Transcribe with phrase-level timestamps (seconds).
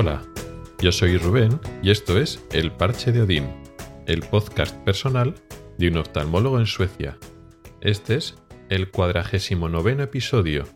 [0.00, 0.22] Hola,
[0.80, 3.48] yo soy Rubén y esto es El Parche de Odín,
[4.06, 5.34] el podcast personal
[5.76, 7.18] de un oftalmólogo en Suecia.
[7.80, 8.36] Este es
[8.68, 10.68] el cuadragésimo noveno episodio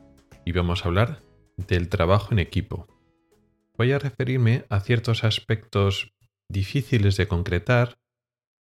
[0.45, 1.21] y vamos a hablar
[1.57, 2.89] del trabajo en equipo.
[3.79, 6.13] Voy a referirme a ciertos aspectos
[6.49, 7.99] difíciles de concretar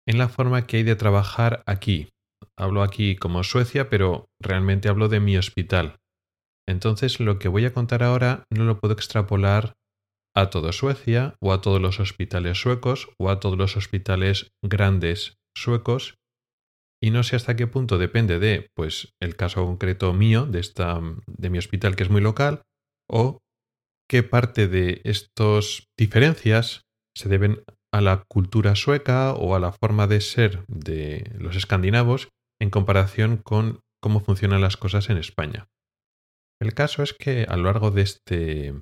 [0.06, 2.10] en la forma que hay de trabajar aquí.
[2.54, 6.00] Hablo aquí como Suecia, pero realmente hablo de mi hospital.
[6.68, 9.79] Entonces lo que voy a contar ahora no lo puedo extrapolar
[10.34, 15.38] a toda Suecia o a todos los hospitales suecos o a todos los hospitales grandes
[15.56, 16.18] suecos
[17.02, 21.00] y no sé hasta qué punto depende de pues el caso concreto mío de esta
[21.26, 22.62] de mi hospital que es muy local
[23.08, 23.40] o
[24.08, 26.82] qué parte de estas diferencias
[27.16, 32.28] se deben a la cultura sueca o a la forma de ser de los escandinavos
[32.60, 35.68] en comparación con cómo funcionan las cosas en España.
[36.60, 38.74] El caso es que a lo largo de este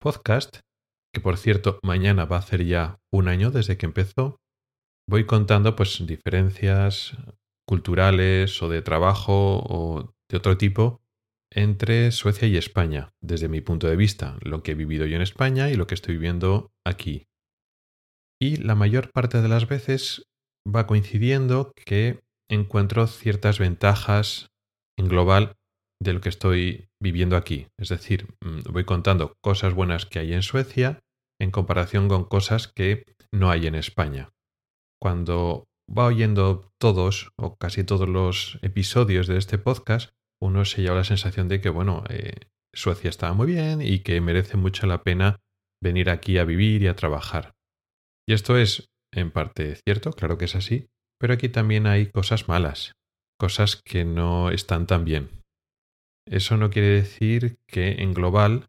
[0.00, 0.60] podcast
[1.12, 4.40] que por cierto mañana va a hacer ya un año desde que empezó,
[5.08, 7.16] voy contando pues diferencias
[7.66, 11.02] culturales o de trabajo o de otro tipo
[11.54, 15.22] entre Suecia y España, desde mi punto de vista, lo que he vivido yo en
[15.22, 17.26] España y lo que estoy viviendo aquí.
[18.40, 20.26] Y la mayor parte de las veces
[20.66, 24.50] va coincidiendo que encuentro ciertas ventajas
[24.98, 25.56] en global
[26.02, 27.68] de lo que estoy viviendo aquí.
[27.78, 31.01] Es decir, mm, voy contando cosas buenas que hay en Suecia
[31.42, 34.30] en comparación con cosas que no hay en España.
[35.00, 40.96] Cuando va oyendo todos o casi todos los episodios de este podcast, uno se lleva
[40.96, 45.02] la sensación de que, bueno, eh, Suecia está muy bien y que merece mucho la
[45.02, 45.40] pena
[45.82, 47.54] venir aquí a vivir y a trabajar.
[48.24, 50.86] Y esto es, en parte, cierto, claro que es así,
[51.18, 52.92] pero aquí también hay cosas malas,
[53.36, 55.42] cosas que no están tan bien.
[56.24, 58.68] Eso no quiere decir que en global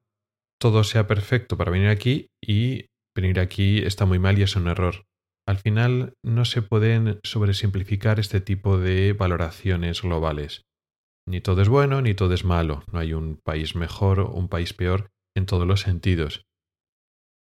[0.63, 4.69] todo sea perfecto para venir aquí y venir aquí está muy mal y es un
[4.69, 5.03] error.
[5.45, 10.61] Al final no se pueden sobresimplificar este tipo de valoraciones globales.
[11.27, 12.85] Ni todo es bueno ni todo es malo.
[12.93, 16.45] No hay un país mejor o un país peor en todos los sentidos.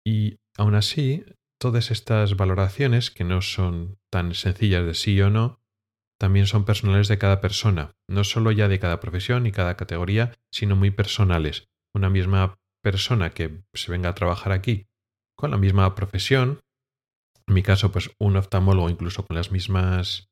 [0.05, 1.23] Y aún así,
[1.57, 5.61] todas estas valoraciones, que no son tan sencillas de sí o no,
[6.19, 10.33] también son personales de cada persona, no solo ya de cada profesión y cada categoría,
[10.51, 11.69] sino muy personales.
[11.93, 14.85] Una misma persona que se venga a trabajar aquí
[15.35, 16.59] con la misma profesión,
[17.47, 20.29] en mi caso, pues un oftalmólogo incluso con las mismas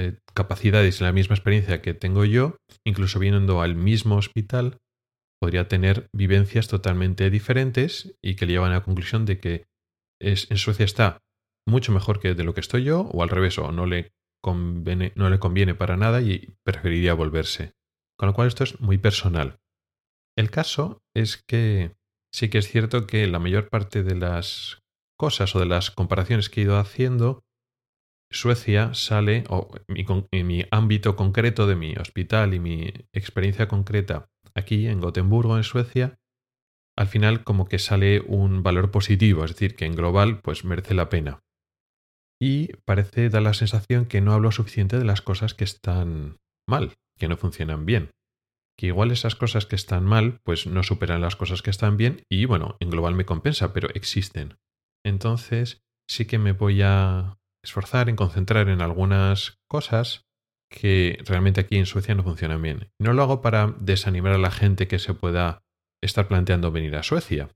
[0.00, 4.78] eh, capacidades y la misma experiencia que tengo yo, incluso viniendo al mismo hospital,
[5.40, 9.66] podría tener vivencias totalmente diferentes y que le llevan a la conclusión de que
[10.20, 11.18] es, en Suecia está
[11.68, 14.10] mucho mejor que de lo que estoy yo, o al revés, o no le
[14.44, 17.74] no le conviene para nada y preferiría volverse.
[18.18, 19.60] Con lo cual esto es muy personal.
[20.36, 21.94] El caso es que
[22.32, 24.80] sí que es cierto que la mayor parte de las
[25.18, 27.44] cosas o de las comparaciones que he ido haciendo,
[28.30, 34.86] Suecia sale, o en mi ámbito concreto de mi hospital y mi experiencia concreta aquí
[34.86, 36.18] en Gotemburgo, en Suecia,
[36.96, 40.94] al final como que sale un valor positivo, es decir, que en global pues merece
[40.94, 41.40] la pena
[42.42, 46.94] y parece dar la sensación que no hablo suficiente de las cosas que están mal,
[47.16, 48.10] que no funcionan bien.
[48.78, 52.24] Que igual esas cosas que están mal, pues no superan las cosas que están bien
[52.30, 54.58] y bueno, en global me compensa, pero existen.
[55.04, 60.26] Entonces sí que me voy a esforzar en concentrar en algunas cosas
[60.70, 62.90] que realmente aquí en Suecia no funcionan bien.
[62.98, 65.62] No lo hago para desanimar a la gente que se pueda
[66.02, 67.50] estar planteando venir a Suecia,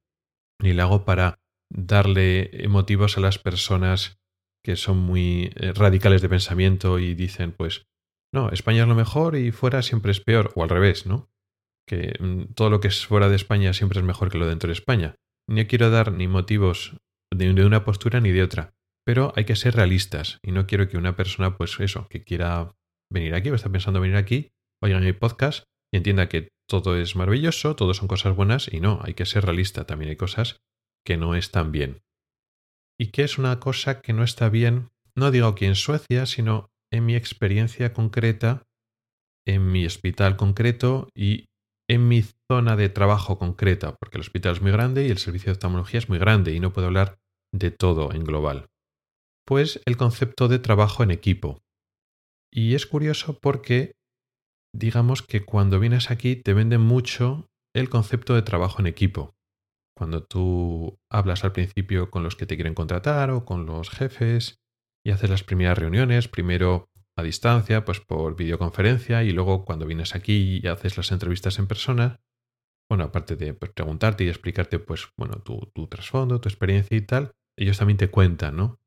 [0.62, 1.40] ni lo hago para
[1.72, 4.18] darle motivos a las personas
[4.64, 7.86] que son muy eh, radicales de pensamiento y dicen, pues,
[8.32, 11.30] no, España es lo mejor y fuera siempre es peor, o al revés, ¿no?
[11.86, 14.68] Que mm, todo lo que es fuera de España siempre es mejor que lo dentro
[14.68, 15.14] de España.
[15.48, 16.96] Ni quiero dar ni motivos
[17.32, 18.74] de, de una postura ni de otra,
[19.04, 22.74] pero hay que ser realistas y no quiero que una persona, pues eso, que quiera
[23.12, 24.50] venir aquí o está pensando venir aquí,
[24.82, 29.00] oiga mi podcast y entienda que todo es maravilloso, todo son cosas buenas y no,
[29.04, 30.56] hay que ser realista, también hay cosas
[31.04, 32.02] que no están bien
[32.98, 36.70] y que es una cosa que no está bien, no digo aquí en Suecia, sino
[36.96, 38.64] en mi experiencia concreta,
[39.46, 41.46] en mi hospital concreto y
[41.88, 45.46] en mi zona de trabajo concreta, porque el hospital es muy grande y el servicio
[45.46, 47.18] de oftalmología es muy grande y no puedo hablar
[47.52, 48.66] de todo en global.
[49.46, 51.62] Pues el concepto de trabajo en equipo.
[52.52, 53.92] Y es curioso porque
[54.74, 59.34] digamos que cuando vienes aquí te venden mucho el concepto de trabajo en equipo.
[59.96, 64.58] Cuando tú hablas al principio con los que te quieren contratar o con los jefes
[65.06, 70.16] y haces las primeras reuniones, primero a distancia, pues por videoconferencia, y luego cuando vienes
[70.16, 72.20] aquí y haces las entrevistas en persona,
[72.90, 77.30] bueno, aparte de pues, preguntarte y explicarte, pues, bueno, tu, trasfondo, tu experiencia y tal,
[77.56, 78.80] ellos también te cuentan, ¿no?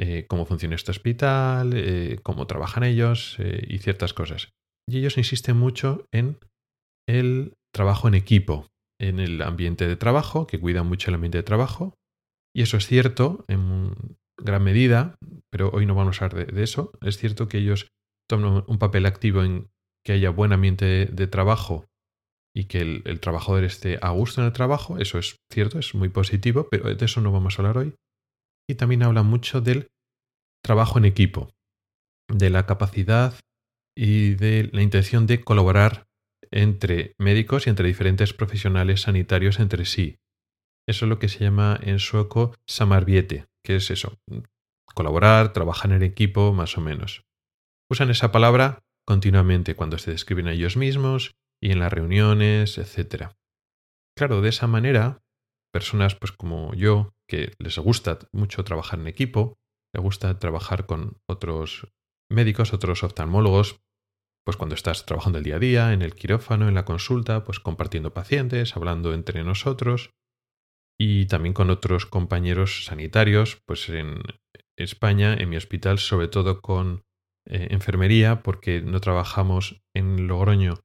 [0.00, 4.48] Eh, cómo funciona este hospital, eh, cómo trabajan ellos eh, y ciertas cosas.
[4.88, 6.38] Y ellos insisten mucho en
[7.08, 8.66] el trabajo en equipo,
[9.00, 11.94] en el ambiente de trabajo, que cuidan mucho el ambiente de trabajo.
[12.52, 13.94] Y eso es cierto en
[14.42, 15.16] gran medida,
[15.60, 16.90] pero hoy no vamos a hablar de, eso.
[17.02, 17.92] Es cierto que ellos
[18.26, 19.68] toman un papel activo en
[20.02, 21.84] que haya buen ambiente de, trabajo
[22.56, 24.96] y que el, el, trabajador esté a gusto en el trabajo.
[24.96, 27.94] Eso es cierto, es muy positivo, pero de eso no vamos a hablar hoy.
[28.70, 29.90] Y también habla mucho del
[30.64, 31.50] trabajo en equipo,
[32.32, 33.34] de la capacidad
[33.94, 36.06] y de la intención de colaborar
[36.50, 40.20] entre médicos y entre diferentes profesionales sanitarios entre sí.
[40.88, 44.16] Eso es lo que se llama en sueco samarbiete, que es eso,
[44.94, 47.24] colaborar, trabajar en equipo, más o menos.
[47.90, 53.32] Usan esa palabra continuamente cuando se describen a ellos mismos y en las reuniones, etc.
[54.16, 55.22] Claro, de esa manera,
[55.72, 59.58] personas pues como yo, que les gusta mucho trabajar en equipo,
[59.94, 61.88] les gusta trabajar con otros
[62.30, 63.80] médicos, otros oftalmólogos,
[64.44, 67.60] pues cuando estás trabajando el día a día, en el quirófano, en la consulta, pues
[67.60, 70.10] compartiendo pacientes, hablando entre nosotros
[70.98, 74.22] y también con otros compañeros sanitarios, pues en
[74.80, 77.02] España, en mi hospital, sobre todo con
[77.46, 80.80] eh, enfermería, porque no trabajamos en Logroño,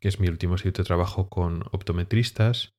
[0.00, 2.74] que es mi último sitio de trabajo con optometristas,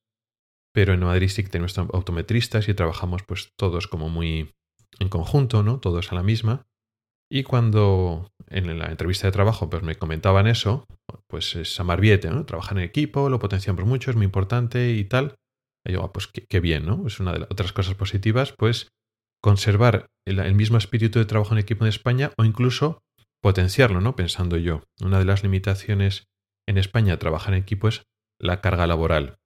[0.74, 4.52] pero en Madrid sí que tenemos optometristas y trabajamos pues todos como muy
[4.98, 5.80] en conjunto, ¿no?
[5.80, 6.66] Todos a la misma.
[7.30, 10.86] Y cuando en la entrevista de trabajo pues me comentaban eso,
[11.28, 12.44] pues es amarbiete, ¿no?
[12.44, 15.34] Trabajar en equipo, lo potenciamos mucho, es muy importante y tal.
[15.86, 17.06] Y yo, ah, pues qué, bien, ¿no?
[17.06, 18.88] Es una de las otras cosas positivas, pues
[19.46, 23.04] conservar el, mismo espíritu de trabajo en equipo en España o incluso
[23.40, 24.16] potenciarlo, ¿no?
[24.16, 24.82] Pensando yo.
[25.00, 26.26] Una de las limitaciones
[26.66, 28.02] en España a trabajar en equipo es
[28.40, 29.36] la carga laboral.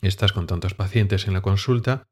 [0.00, 2.06] Estás con tantos pacientes en la consulta,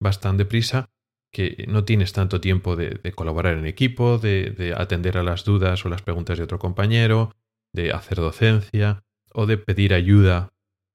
[0.00, 0.88] vas tan deprisa
[1.32, 5.88] que no tienes tanto tiempo de, colaborar en equipo, de, atender a las dudas o
[5.88, 7.32] las preguntas de otro compañero,
[7.74, 9.02] de hacer docencia
[9.32, 10.52] o de pedir ayuda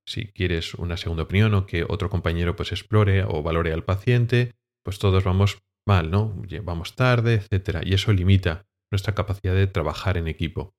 [0.08, 4.54] si quieres una segunda opinión o que otro compañero pues explore o valore al paciente,
[4.84, 6.42] pues todos vamos mal, ¿no?
[6.64, 10.76] Vamos tarde, etcétera, y eso limita nuestra capacidad de trabajar en equipo.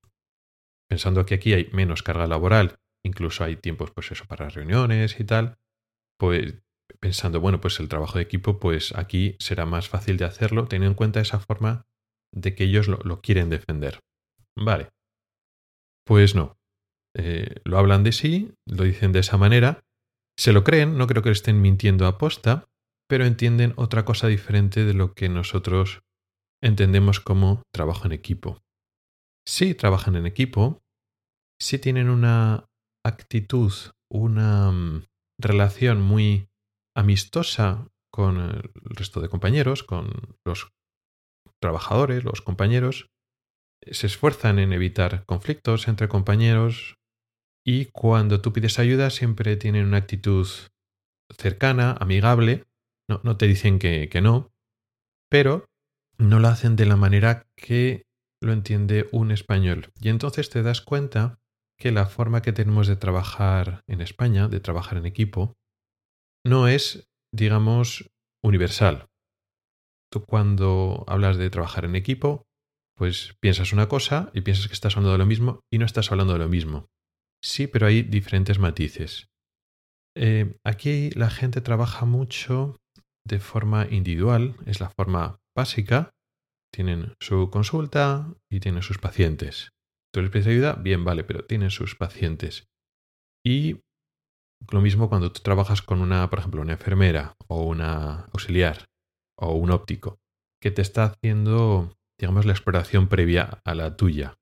[0.88, 5.25] Pensando que aquí hay menos carga laboral, incluso hay tiempos pues eso para reuniones y
[5.25, 5.56] tal,
[6.19, 6.62] pues
[7.00, 10.93] pensando, bueno, pues el trabajo de equipo, pues aquí será más fácil de hacerlo, teniendo
[10.93, 11.87] en cuenta esa forma
[12.34, 14.00] de que ellos lo, quieren defender.
[14.56, 14.90] Vale.
[16.06, 16.58] Pues no.
[17.16, 19.84] Eh, lo hablan de sí, lo dicen de esa manera,
[20.38, 22.69] se lo creen, no creo que estén mintiendo a posta,
[23.12, 26.00] pero entienden otra cosa diferente de lo que nosotros
[26.62, 28.62] entendemos como trabajo en equipo.
[29.47, 30.81] Sí trabajan en equipo,
[31.61, 32.70] sí tienen una
[33.05, 33.70] actitud,
[34.11, 35.05] una mm,
[35.38, 36.49] relación muy
[36.97, 40.73] amistosa con el resto de compañeros, con los
[41.61, 43.11] trabajadores, los compañeros,
[43.91, 46.97] se esfuerzan en evitar conflictos entre compañeros
[47.62, 50.49] y cuando tú pides ayuda siempre tienen una actitud
[51.37, 52.64] cercana, amigable,
[53.08, 54.52] no, no te dicen que, que no,
[55.31, 55.66] pero
[56.19, 58.04] no lo hacen de la manera que
[58.42, 59.92] lo entiende un español.
[60.00, 61.38] Y entonces te das cuenta
[61.78, 65.54] que la forma que tenemos de trabajar en España, de trabajar en equipo,
[66.44, 68.11] no es, digamos,
[68.42, 69.09] universal.
[70.12, 72.44] Tú cuando hablas de trabajar en equipo,
[72.97, 76.12] pues piensas una cosa y piensas que estás hablando de lo mismo y no estás
[76.12, 76.88] hablando de lo mismo.
[77.42, 79.28] Sí, pero hay diferentes matices.
[80.14, 82.76] Eh, aquí la gente trabaja mucho
[83.26, 86.11] de forma individual, es la forma básica.
[86.73, 89.71] Tienen su consulta y tienen sus pacientes.
[90.12, 90.75] ¿Tú les pides ayuda?
[90.75, 92.67] Bien, vale, pero tienen sus pacientes.
[93.45, 93.81] Y
[94.71, 98.87] lo mismo cuando tú trabajas con una, por ejemplo, una enfermera o una auxiliar
[99.38, 100.19] o un óptico
[100.62, 104.38] que te está haciendo, digamos, la exploración previa a la tuya.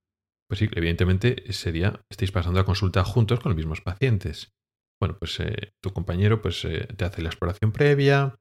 [0.48, 4.52] Pues sí, evidentemente ese día estáis pasando la consulta juntos con los mismos pacientes.
[5.00, 8.36] Bueno, pues eh, tu compañero pues, eh, te hace la exploración previa,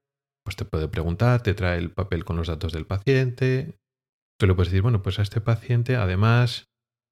[0.50, 3.78] pues te puede preguntar, te trae el papel con los datos del paciente.
[4.40, 6.72] Tú le puedes decir, bueno, pues a este paciente además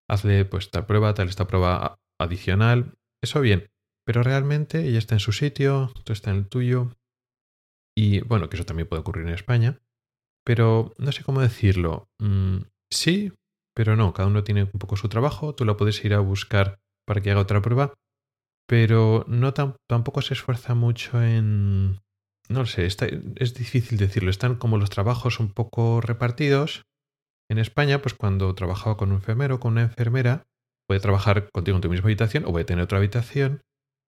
[0.09, 2.95] hazle pues tal prueba, tal esta prueba adicional.
[3.21, 3.69] Eso bien,
[4.07, 6.95] pero realmente ella está en su sitio, tú estás en el tuyo.
[7.95, 9.79] Y bueno, que eso también puede ocurrir en España.
[10.43, 12.09] Pero no sé cómo decirlo.
[12.17, 13.33] Mm, sí,
[13.75, 14.13] pero no.
[14.13, 15.53] Cada uno tiene un poco su trabajo.
[15.53, 17.93] Tú la puedes ir a buscar para que haga otra prueba.
[18.67, 21.99] Pero no tampoco se esfuerza mucho en...
[22.49, 24.29] No sé, es difícil decirlo.
[24.29, 26.83] Están como los trabajos un poco repartidos.
[27.49, 30.47] En España, pues cuando trabajaba con un enfermero con una enfermera,
[30.87, 33.61] puede trabajar contigo en tu misma habitación o puede tener otra habitación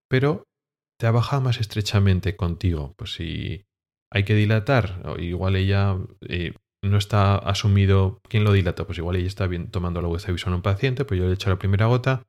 [0.10, 0.44] pero
[1.00, 2.94] bajado más estrechamente contigo.
[2.98, 3.66] Pues si
[4.12, 6.54] hay que dilatar, o igual ella eh,
[6.84, 10.56] no está asumido quién lo dilata, pues igual ella está bien tomando la visual a
[10.58, 12.24] un paciente, pues yo le he hecho la primera gota,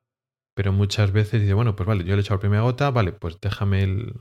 [0.55, 3.11] pero muchas veces dice, bueno, pues vale, yo le he hecho la primera gota, vale,
[3.11, 4.13] pues déjame el,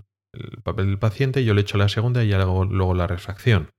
[0.63, 3.71] papel del paciente, yo le he hecho la segunda y ya hago luego la refracción.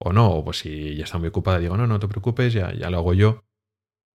[0.00, 2.72] O no, o pues si ella está muy ocupada, digo, no, no te preocupes, ya,
[2.74, 3.44] ya lo hago yo.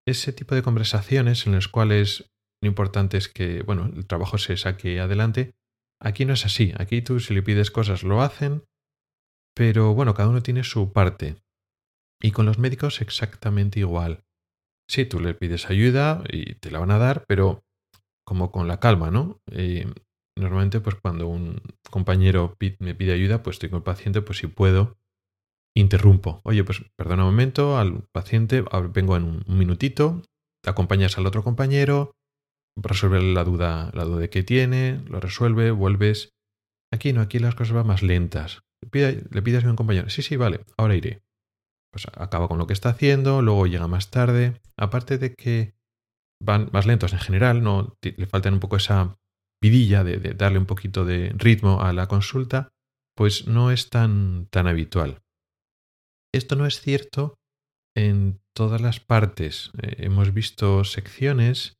[0.06, 2.30] Ese tipo de conversaciones en las cuales
[2.62, 5.54] lo importante es que, bueno, el trabajo se saque adelante,
[6.00, 6.72] aquí no es así.
[6.76, 8.64] Aquí tú si le pides cosas lo hacen,
[9.54, 11.36] pero bueno, cada uno tiene su parte.
[12.20, 14.24] Y con los médicos exactamente igual.
[14.90, 17.62] Sí, tú le pides ayuda y te la van a dar, pero
[18.24, 19.40] como con la calma, ¿no?
[19.52, 19.92] Eh,
[20.38, 24.46] normalmente, pues cuando un compañero me pide ayuda, pues estoy con el paciente, pues si
[24.46, 24.96] puedo,
[25.74, 26.40] interrumpo.
[26.44, 30.22] Oye, pues perdona un momento al paciente, vengo en un minutito,
[30.66, 32.12] acompañas al otro compañero,
[32.76, 36.30] resuelve la duda, la duda que tiene, lo resuelve, vuelves.
[36.92, 38.62] Aquí no, aquí las cosas van más lentas.
[38.92, 41.22] Le, pides a un compañero, sí, sí, vale, ahora iré.
[41.92, 44.60] Pues acaba con lo que está haciendo, luego llega más tarde.
[44.76, 45.74] Aparte de que
[46.40, 49.18] van más lentos en general, no le faltan un poco esa
[49.60, 52.68] vidilla de, darle un poquito de ritmo a la consulta,
[53.16, 55.22] pues no es tan, tan habitual.
[56.32, 57.34] Esto no es cierto
[57.96, 59.72] en todas las partes.
[59.82, 61.78] Eh, hemos visto secciones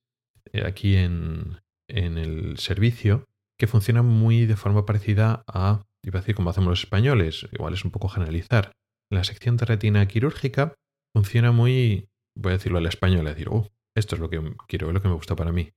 [0.53, 3.25] eh, aquí en, en, el servicio
[3.59, 7.75] que funcionan muy de forma parecida a, iba a decir como hacemos los españoles, igual
[7.75, 8.73] es un poco generalizar.
[9.11, 10.75] La sección de retina quirúrgica
[11.15, 14.89] funciona muy, voy a decirlo al español, a decir, oh, esto es lo que quiero,
[14.89, 15.73] es lo que me gusta para mí.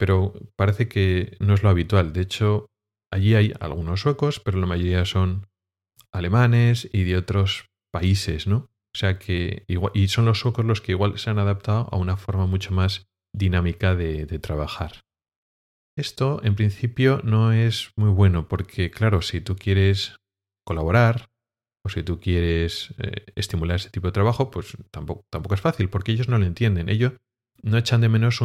[0.00, 2.14] Pero parece que no es lo habitual.
[2.14, 2.70] De hecho,
[3.12, 5.46] allí hay algunos suecos, pero la mayoría son
[6.10, 8.70] alemanes y de otros países, ¿no?
[8.94, 11.98] O sea que igual, y son los suecos los que igual se han adaptado a
[11.98, 15.02] una forma mucho más dinámica de, trabajar.
[15.98, 20.16] Esto, en principio, no es muy bueno porque, claro, si tú quieres
[20.64, 21.28] colaborar
[21.84, 25.90] o si tú quieres eh, estimular ese tipo de trabajo, pues tampoco, tampoco es fácil
[25.90, 26.88] porque ellos no lo entienden.
[26.88, 27.12] Ellos
[27.62, 28.40] no echan de menos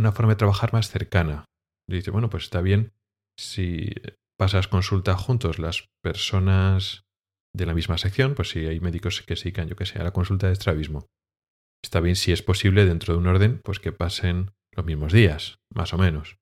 [0.00, 1.44] una forma de trabajar más cercana.
[1.88, 2.92] dice, bueno, pues está bien
[3.38, 3.90] si
[4.38, 7.04] pasas consulta juntos las personas
[7.54, 10.12] de la misma sección, pues si hay médicos que se yo que sé, a la
[10.12, 11.06] consulta de estrabismo.
[11.82, 15.58] Está bien si es posible dentro de un orden, pues que pasen los mismos días,
[15.74, 16.36] más o menos.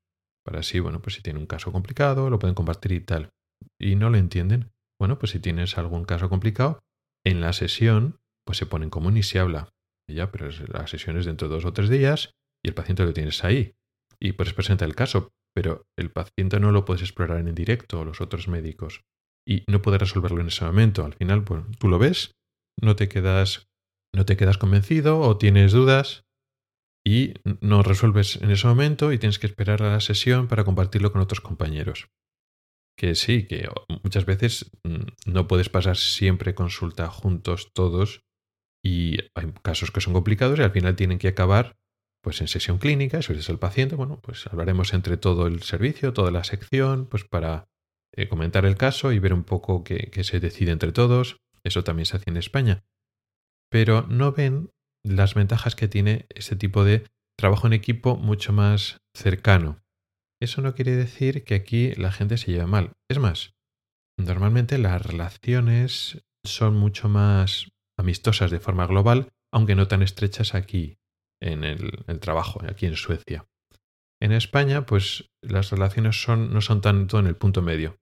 [0.44, 3.30] Para así, bueno, pues si tiene un caso complicado, lo pueden compartir y tal.
[3.80, 4.70] Y no lo entienden.
[4.98, 6.80] Bueno, pues si tienes algún caso complicado,
[7.24, 9.68] en la sesión, pues se pone en común y se habla.
[10.08, 12.30] ya, pero la sesión es dentro de dos o tres días
[12.68, 13.74] el paciente lo tienes ahí.
[14.20, 18.20] Y puedes presentar el caso, pero el paciente no lo puedes explorar en directo, los
[18.20, 19.02] otros médicos
[19.48, 21.04] y no puedes resolverlo en ese momento.
[21.04, 21.44] Al final,
[21.78, 22.36] tú lo ves,
[22.80, 23.68] no te quedas,
[24.14, 26.26] no te quedas convencido o tienes dudas
[27.04, 31.12] y no resuelves en ese momento y tienes que esperar a la sesión para compartirlo
[31.12, 32.10] con otros compañeros.
[32.98, 33.70] Que sí, que
[34.04, 38.24] muchas veces mm, no puedes pasar siempre consulta juntos todos
[38.84, 41.78] y hay casos que son complicados y al final tienen que acabar
[42.28, 46.12] pues en sesión clínica, eso es el paciente, bueno, pues hablaremos entre todo el servicio,
[46.12, 47.70] toda la sección, pues para
[48.12, 51.38] eh, comentar el caso y ver un poco qué, se decide entre todos.
[51.64, 52.84] Eso también se hace en España.
[53.70, 54.68] Pero no ven
[55.02, 57.06] las ventajas que tiene ese tipo de
[57.38, 59.80] trabajo en equipo mucho más cercano.
[60.38, 62.92] Eso no quiere decir que aquí la gente se lleve mal.
[63.10, 63.54] Es más,
[64.18, 70.97] normalmente las relaciones son mucho más amistosas de forma global, aunque no tan estrechas aquí
[71.40, 73.46] en el, trabajo, aquí en Suecia.
[74.20, 77.98] En España, pues las relaciones son, no son tanto en el punto medio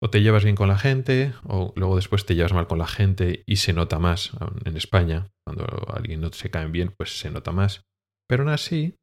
[0.00, 2.86] o te llevas bien con la gente, o luego después te llevas mal con la
[2.86, 4.30] gente y se nota más
[4.64, 5.28] en España.
[5.44, 7.82] Cuando alguien no se cae bien, pues se nota más.
[8.28, 8.96] Pero aún así,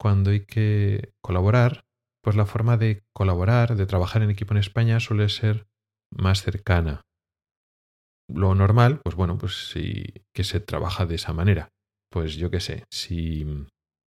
[0.00, 1.84] cuando hay que colaborar,
[2.22, 5.66] pues la forma de colaborar, de trabajar en equipo en España suele ser
[6.12, 7.02] más cercana.
[8.28, 11.68] Lo normal, pues bueno, pues sí que se trabaja de esa manera.
[12.12, 13.46] Pues yo qué sé, si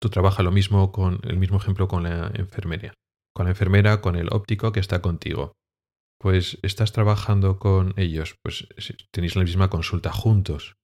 [0.00, 2.94] tú trabajas lo mismo con el mismo ejemplo con la enfermería,
[3.34, 5.52] con la enfermera, con el óptico que está contigo
[6.20, 8.68] pues estás trabajando con ellos, pues
[9.12, 10.74] tenéis la misma consulta juntos.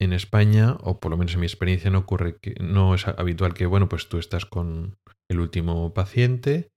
[0.00, 3.52] En España, o por lo menos en mi experiencia, no ocurre que no es habitual
[3.52, 4.96] que, bueno, pues tú estás con
[5.30, 6.70] el último paciente,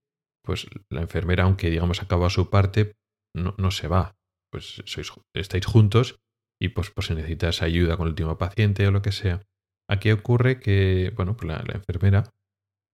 [0.43, 2.93] pues la enfermera, aunque digamos acaba su parte,
[3.33, 4.13] no, no se va.
[4.51, 6.19] Pues sois, estáis juntos
[6.63, 9.41] y pues, pues si necesitas ayuda con el último paciente o lo que sea.
[9.89, 12.23] Aquí ocurre que, bueno, pues la, la enfermera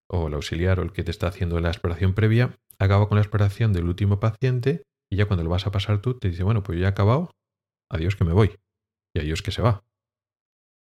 [0.10, 3.22] o el auxiliar o el que te está haciendo la exploración previa acaba con la
[3.22, 6.64] exploración del último paciente y ya cuando lo vas a pasar tú te dice, bueno,
[6.64, 7.30] pues ya he acabado,
[7.92, 8.56] adiós que me voy
[9.16, 9.84] y adiós que se va.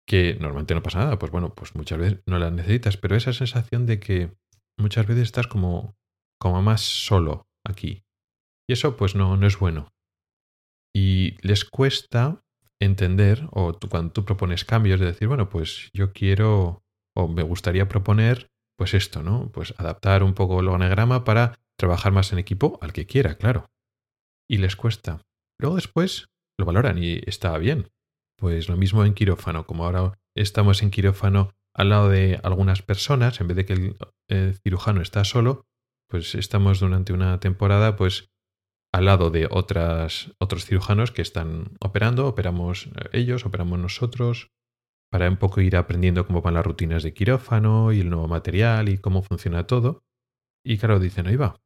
[0.06, 3.32] Que normalmente no pasa nada, pues bueno, pues muchas veces no la necesitas, pero esa
[3.32, 4.30] sensación de que
[4.78, 5.96] muchas veces estás como
[6.40, 8.04] como más solo aquí.
[8.68, 9.92] Y eso pues no, no es bueno.
[10.94, 12.44] Y les cuesta
[12.80, 16.82] entender, o tú, cuando tú propones cambios, de decir, bueno, pues yo quiero,
[17.16, 19.50] o me gustaría proponer, pues esto, ¿no?
[19.52, 23.66] Pues adaptar un poco el organigrama para trabajar más en equipo, al que quiera, claro.
[24.48, 25.22] Y les cuesta.
[25.58, 26.28] Luego después
[26.58, 27.88] lo valoran y está bien.
[28.38, 33.40] Pues lo mismo en quirófano, como ahora estamos en quirófano al lado de algunas personas,
[33.40, 33.96] en vez de que
[34.28, 35.66] el, cirujano está solo,
[36.08, 38.30] pues estamos durante una temporada pues
[38.96, 44.48] al lado de otros cirujanos que están operando, operamos ellos, operamos nosotros,
[45.10, 48.88] para un poco ir aprendiendo cómo van las rutinas de quirófano y el nuevo material
[48.88, 50.02] y cómo funciona todo.
[50.64, 51.60] Y claro, dicen, ahí va,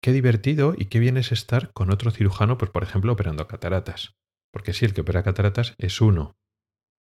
[0.00, 4.14] qué divertido y qué bien es estar con otro cirujano, pues por ejemplo, operando cataratas.
[4.52, 6.36] Porque sí, el que opera cataratas es uno.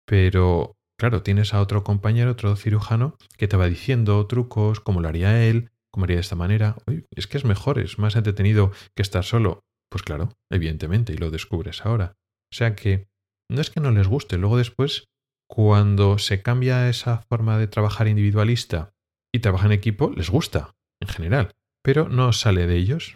[0.06, 5.08] Pero, claro, tienes a otro compañero, otro cirujano, que te va diciendo trucos, cómo lo
[5.08, 6.76] haría él, cómo haría de esta manera.
[7.16, 9.62] es que es mejor, es más entretenido que estar solo.
[9.92, 12.16] Pues claro, evidentemente, y lo descubres ahora.
[12.52, 13.08] O sea que
[13.50, 15.06] no es que no les guste, luego después,
[15.50, 18.92] cuando se cambia esa forma de trabajar individualista
[19.34, 21.52] y trabaja en equipo, les gusta, en general,
[21.84, 23.16] pero no sale de ellos.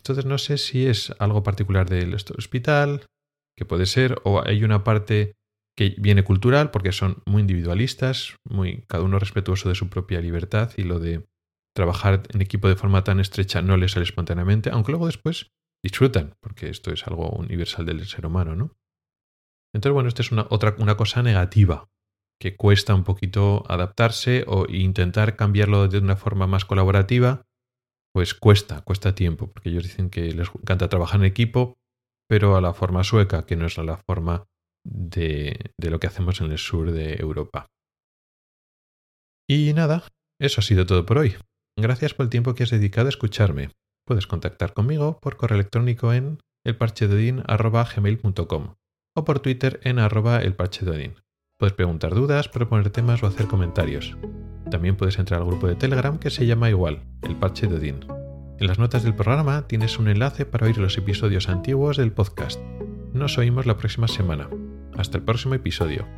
[0.00, 3.06] Entonces no sé si es algo particular del hospital,
[3.56, 5.34] que puede ser, o hay una parte
[5.76, 10.72] que viene cultural porque son muy individualistas, muy cada uno respetuoso de su propia libertad
[10.76, 11.28] y lo de
[11.78, 16.34] trabajar en equipo de forma tan estrecha no les sale espontáneamente, aunque luego después disfrutan,
[16.40, 18.76] porque esto es algo universal del ser humano, ¿no?
[19.72, 21.88] Entonces, bueno, esta es una, otra, una cosa negativa,
[22.40, 27.46] que cuesta un poquito adaptarse o intentar cambiarlo de una forma más colaborativa,
[28.12, 31.78] pues cuesta, cuesta tiempo, porque ellos dicen que les encanta trabajar en equipo,
[32.28, 34.48] pero a la forma sueca, que no es la forma
[34.84, 37.68] de, de lo que hacemos en el sur de Europa.
[39.48, 40.02] Y nada,
[40.40, 41.36] eso ha sido todo por hoy.
[41.80, 43.70] Gracias por el tiempo que has dedicado a escucharme.
[44.04, 48.74] Puedes contactar conmigo por correo electrónico en elparchedodin.gmail.com
[49.16, 51.14] o por Twitter en arroba elparchedodin.
[51.56, 54.16] Puedes preguntar dudas, proponer temas o hacer comentarios.
[54.70, 58.04] También puedes entrar al grupo de Telegram que se llama igual, El Parche de Odín.
[58.58, 62.60] En las notas del programa tienes un enlace para oír los episodios antiguos del podcast.
[63.12, 64.50] Nos oímos la próxima semana.
[64.96, 66.08] Hasta el próximo episodio.